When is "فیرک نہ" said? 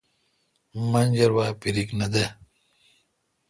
1.61-2.07